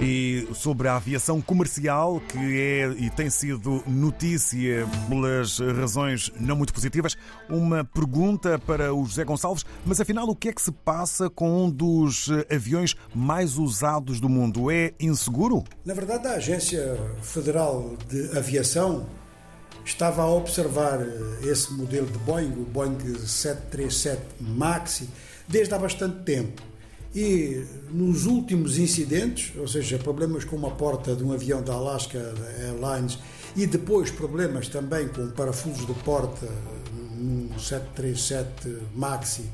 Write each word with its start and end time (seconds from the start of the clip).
E 0.00 0.48
sobre 0.54 0.88
a 0.88 0.96
aviação 0.96 1.40
comercial, 1.40 2.20
que 2.20 2.38
é 2.38 2.88
e 2.98 3.10
tem 3.10 3.30
sido 3.30 3.82
notícia 3.86 4.86
pelas 5.08 5.58
razões 5.58 6.30
não 6.40 6.56
muito 6.56 6.72
positivas, 6.72 7.16
uma 7.48 7.84
pergunta 7.84 8.58
para 8.58 8.92
o 8.94 9.04
José 9.04 9.24
Gonçalves. 9.24 9.64
Mas 9.84 10.00
afinal, 10.00 10.28
o 10.28 10.34
que 10.36 10.48
é 10.48 10.52
que 10.52 10.62
se 10.62 10.72
passa 10.72 11.30
com 11.30 11.64
um 11.64 11.70
dos 11.70 12.28
aviões 12.50 12.94
mais 13.14 13.58
usados 13.58 14.20
do 14.20 14.28
mundo? 14.28 14.70
É 14.70 14.92
inseguro? 14.98 15.64
Na 15.84 15.94
verdade, 15.94 16.26
a 16.28 16.32
Agência 16.32 16.96
Federal 17.22 17.96
de 18.08 18.36
Aviação 18.36 19.06
estava 19.84 20.22
a 20.22 20.30
observar 20.30 21.00
esse 21.42 21.72
modelo 21.72 22.06
de 22.06 22.18
Boeing, 22.18 22.52
o 22.52 22.64
Boeing 22.64 22.98
737 23.26 24.20
MAX, 24.40 25.04
desde 25.48 25.74
há 25.74 25.78
bastante 25.78 26.22
tempo. 26.24 26.71
E 27.14 27.66
nos 27.90 28.24
últimos 28.24 28.78
incidentes, 28.78 29.52
ou 29.58 29.68
seja, 29.68 29.98
problemas 29.98 30.44
com 30.44 30.56
uma 30.56 30.70
porta 30.70 31.14
de 31.14 31.22
um 31.22 31.32
avião 31.32 31.62
da 31.62 31.74
Alaska 31.74 32.18
Airlines 32.58 33.18
e 33.54 33.66
depois 33.66 34.10
problemas 34.10 34.68
também 34.68 35.08
com 35.08 35.28
parafusos 35.30 35.86
de 35.86 35.92
porta 36.02 36.48
no 37.14 37.60
737 37.60 38.78
Maxi 38.94 39.44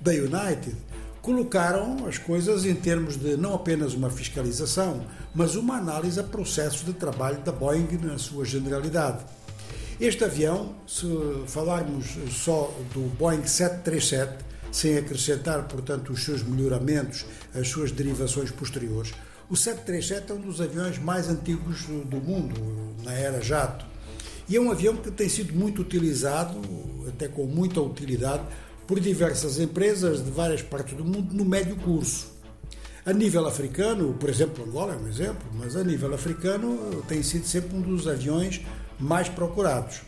da 0.00 0.12
United, 0.12 0.76
colocaram 1.20 2.06
as 2.06 2.16
coisas 2.16 2.64
em 2.64 2.74
termos 2.74 3.16
de 3.16 3.36
não 3.36 3.54
apenas 3.54 3.92
uma 3.92 4.08
fiscalização, 4.08 5.04
mas 5.34 5.56
uma 5.56 5.76
análise 5.76 6.18
a 6.18 6.22
processos 6.22 6.84
de 6.84 6.92
trabalho 6.92 7.40
da 7.40 7.52
Boeing 7.52 7.88
na 8.02 8.18
sua 8.18 8.44
generalidade. 8.44 9.24
Este 10.00 10.24
avião, 10.24 10.74
se 10.86 11.06
falarmos 11.46 12.06
só 12.30 12.72
do 12.94 13.00
Boeing 13.18 13.46
737, 13.46 14.32
sem 14.70 14.96
acrescentar, 14.96 15.66
portanto, 15.68 16.12
os 16.12 16.24
seus 16.24 16.42
melhoramentos, 16.42 17.26
as 17.54 17.68
suas 17.68 17.90
derivações 17.90 18.50
posteriores. 18.50 19.12
O 19.48 19.56
737 19.56 20.30
é 20.30 20.34
um 20.34 20.40
dos 20.40 20.60
aviões 20.60 20.98
mais 20.98 21.28
antigos 21.28 21.82
do 22.04 22.18
mundo, 22.18 22.54
na 23.02 23.12
era 23.12 23.40
jato. 23.40 23.84
E 24.48 24.56
é 24.56 24.60
um 24.60 24.70
avião 24.70 24.96
que 24.96 25.10
tem 25.10 25.28
sido 25.28 25.52
muito 25.54 25.82
utilizado, 25.82 26.60
até 27.08 27.28
com 27.28 27.46
muita 27.46 27.80
utilidade, 27.80 28.44
por 28.86 28.98
diversas 28.98 29.58
empresas 29.58 30.24
de 30.24 30.30
várias 30.30 30.62
partes 30.62 30.96
do 30.96 31.04
mundo 31.04 31.34
no 31.34 31.44
médio 31.44 31.76
curso. 31.76 32.28
A 33.06 33.12
nível 33.12 33.46
africano, 33.46 34.14
por 34.14 34.28
exemplo, 34.28 34.64
Angola 34.64 34.94
é 34.94 34.96
um 34.96 35.08
exemplo, 35.08 35.48
mas 35.54 35.74
a 35.74 35.82
nível 35.82 36.12
africano 36.12 37.02
tem 37.08 37.22
sido 37.22 37.46
sempre 37.46 37.76
um 37.76 37.80
dos 37.80 38.06
aviões 38.06 38.60
mais 38.98 39.28
procurados. 39.28 40.02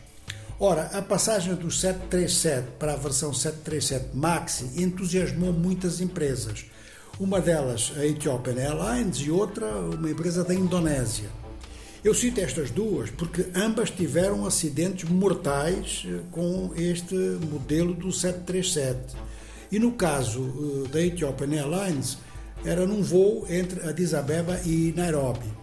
Ora, 0.59 0.83
a 0.93 1.01
passagem 1.01 1.55
do 1.55 1.71
737 1.71 2.67
para 2.77 2.93
a 2.93 2.95
versão 2.95 3.33
737 3.33 4.15
Maxi 4.15 4.69
entusiasmou 4.81 5.51
muitas 5.51 5.99
empresas. 5.99 6.65
Uma 7.19 7.41
delas, 7.41 7.91
a 7.97 8.05
Ethiopian 8.05 8.59
Airlines, 8.59 9.17
e 9.17 9.31
outra, 9.31 9.65
uma 9.67 10.09
empresa 10.09 10.43
da 10.43 10.53
Indonésia. 10.53 11.29
Eu 12.03 12.13
cito 12.13 12.39
estas 12.39 12.69
duas 12.69 13.09
porque 13.09 13.47
ambas 13.55 13.89
tiveram 13.89 14.45
acidentes 14.45 15.09
mortais 15.09 16.05
eh, 16.05 16.19
com 16.31 16.71
este 16.75 17.15
modelo 17.15 17.93
do 17.93 18.11
737. 18.11 19.15
E 19.71 19.79
no 19.79 19.93
caso 19.93 20.85
eh, 20.85 20.87
da 20.89 21.01
Ethiopian 21.01 21.53
Airlines, 21.53 22.17
era 22.65 22.85
num 22.85 23.01
voo 23.01 23.45
entre 23.49 23.87
Addis 23.87 24.13
Abeba 24.13 24.59
e 24.65 24.93
Nairobi. 24.95 25.62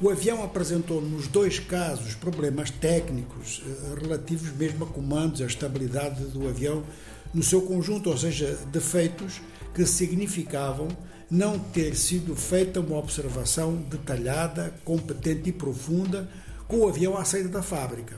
O 0.00 0.10
avião 0.10 0.44
apresentou 0.44 1.00
nos 1.00 1.26
dois 1.26 1.58
casos 1.58 2.14
problemas 2.14 2.70
técnicos 2.70 3.60
eh, 3.66 4.00
relativos 4.00 4.52
mesmo 4.52 4.84
a 4.84 4.86
comandos, 4.86 5.42
a 5.42 5.46
estabilidade 5.46 6.22
do 6.26 6.46
avião 6.48 6.84
no 7.34 7.42
seu 7.42 7.62
conjunto, 7.62 8.08
ou 8.08 8.16
seja, 8.16 8.56
defeitos 8.70 9.40
que 9.74 9.84
significavam 9.84 10.86
não 11.28 11.58
ter 11.58 11.96
sido 11.96 12.36
feita 12.36 12.78
uma 12.78 12.96
observação 12.96 13.74
detalhada, 13.74 14.72
competente 14.84 15.50
e 15.50 15.52
profunda 15.52 16.30
com 16.68 16.76
o 16.78 16.88
avião 16.88 17.18
à 17.18 17.24
saída 17.24 17.48
da 17.48 17.62
fábrica. 17.62 18.14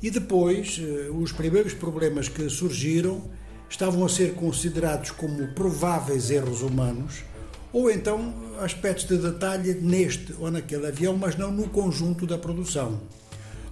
E 0.00 0.12
depois, 0.12 0.80
eh, 0.80 1.10
os 1.10 1.32
primeiros 1.32 1.74
problemas 1.74 2.28
que 2.28 2.48
surgiram 2.48 3.28
estavam 3.68 4.04
a 4.04 4.08
ser 4.08 4.34
considerados 4.34 5.10
como 5.10 5.48
prováveis 5.48 6.30
erros 6.30 6.62
humanos 6.62 7.24
ou 7.72 7.90
então 7.90 8.34
aspectos 8.60 9.06
de 9.06 9.18
detalhe 9.18 9.74
neste 9.74 10.34
ou 10.38 10.50
naquele 10.50 10.86
avião, 10.86 11.16
mas 11.16 11.36
não 11.36 11.50
no 11.50 11.68
conjunto 11.68 12.26
da 12.26 12.38
produção. 12.38 13.00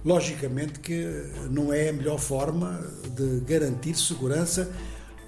Logicamente 0.05 0.79
que 0.79 1.05
não 1.49 1.73
é 1.73 1.89
a 1.89 1.93
melhor 1.93 2.19
forma 2.19 2.79
de 3.15 3.41
garantir 3.41 3.95
segurança 3.95 4.71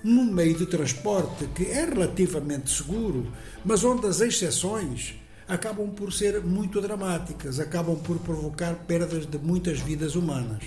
num 0.03 0.31
meio 0.31 0.55
de 0.55 0.65
transporte 0.65 1.45
que 1.53 1.65
é 1.65 1.85
relativamente 1.85 2.71
seguro, 2.71 3.27
mas 3.65 3.83
onde 3.83 4.07
as 4.07 4.21
exceções 4.21 5.15
acabam 5.47 5.89
por 5.89 6.13
ser 6.13 6.41
muito 6.41 6.79
dramáticas, 6.79 7.59
acabam 7.59 7.97
por 7.97 8.19
provocar 8.19 8.75
perdas 8.87 9.25
de 9.25 9.37
muitas 9.39 9.79
vidas 9.79 10.15
humanas. 10.15 10.63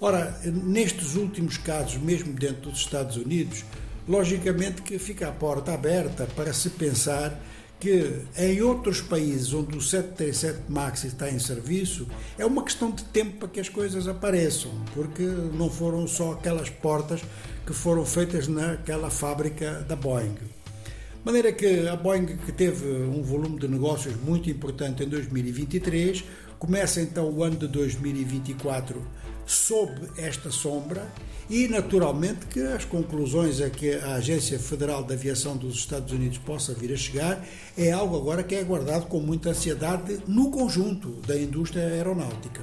Ora, 0.00 0.38
nestes 0.44 1.14
últimos 1.14 1.56
casos, 1.58 1.98
mesmo 1.98 2.32
dentro 2.32 2.70
dos 2.70 2.80
Estados 2.80 3.16
Unidos, 3.16 3.64
logicamente 4.08 4.82
que 4.82 4.98
fica 4.98 5.28
a 5.28 5.32
porta 5.32 5.72
aberta 5.72 6.26
para 6.34 6.52
se 6.52 6.70
pensar 6.70 7.40
que 7.80 8.26
em 8.36 8.60
outros 8.60 9.00
países 9.00 9.54
onde 9.54 9.76
o 9.76 9.80
737 9.80 10.70
MAX 10.70 11.04
está 11.04 11.30
em 11.30 11.38
serviço, 11.38 12.06
é 12.38 12.44
uma 12.44 12.62
questão 12.62 12.90
de 12.90 13.02
tempo 13.04 13.38
para 13.38 13.48
que 13.48 13.58
as 13.58 13.70
coisas 13.70 14.06
apareçam, 14.06 14.70
porque 14.94 15.22
não 15.22 15.70
foram 15.70 16.06
só 16.06 16.32
aquelas 16.32 16.68
portas 16.68 17.22
que 17.66 17.72
foram 17.72 18.04
feitas 18.04 18.46
naquela 18.46 19.08
fábrica 19.08 19.80
da 19.88 19.96
Boeing. 19.96 20.34
De 20.34 21.24
maneira 21.24 21.52
que 21.52 21.88
a 21.88 21.96
Boeing, 21.96 22.26
que 22.26 22.52
teve 22.52 22.86
um 22.86 23.22
volume 23.22 23.58
de 23.58 23.66
negócios 23.66 24.14
muito 24.16 24.50
importante 24.50 25.02
em 25.02 25.08
2023, 25.08 26.22
começa 26.58 27.00
então 27.00 27.30
o 27.30 27.42
ano 27.42 27.56
de 27.56 27.68
2024 27.68 29.02
sob 29.46 29.92
esta 30.16 30.50
sombra 30.50 31.06
e, 31.48 31.66
naturalmente, 31.66 32.46
que 32.46 32.60
as 32.60 32.84
conclusões 32.84 33.60
a 33.60 33.68
que 33.68 33.94
a 33.94 34.14
Agência 34.14 34.58
Federal 34.58 35.02
de 35.02 35.14
Aviação 35.14 35.56
dos 35.56 35.74
Estados 35.74 36.12
Unidos 36.12 36.38
possa 36.38 36.72
vir 36.72 36.92
a 36.92 36.96
chegar 36.96 37.44
é 37.76 37.90
algo 37.90 38.16
agora 38.16 38.42
que 38.42 38.54
é 38.54 38.60
aguardado 38.60 39.06
com 39.06 39.18
muita 39.18 39.50
ansiedade 39.50 40.20
no 40.26 40.50
conjunto 40.50 41.08
da 41.26 41.36
indústria 41.36 41.86
aeronáutica. 41.86 42.62